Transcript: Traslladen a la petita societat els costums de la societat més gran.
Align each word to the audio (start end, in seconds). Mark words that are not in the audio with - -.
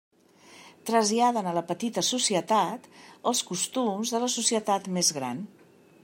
Traslladen 0.89 1.49
a 1.49 1.53
la 1.57 1.63
petita 1.71 2.03
societat 2.07 2.87
els 3.31 3.43
costums 3.51 4.15
de 4.15 4.23
la 4.25 4.31
societat 4.37 4.89
més 4.97 5.13
gran. 5.19 5.45